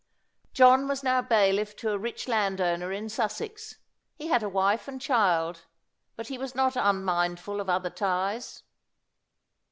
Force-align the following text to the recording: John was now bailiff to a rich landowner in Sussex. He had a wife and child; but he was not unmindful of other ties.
John 0.53 0.87
was 0.87 1.03
now 1.03 1.21
bailiff 1.21 1.75
to 1.75 1.91
a 1.91 1.97
rich 1.99 2.27
landowner 2.27 2.91
in 2.91 3.07
Sussex. 3.07 3.75
He 4.15 4.29
had 4.29 4.41
a 4.41 4.49
wife 4.49 4.87
and 4.87 4.99
child; 4.99 5.65
but 6.15 6.25
he 6.27 6.39
was 6.39 6.55
not 6.55 6.75
unmindful 6.75 7.61
of 7.61 7.69
other 7.69 7.91
ties. 7.91 8.63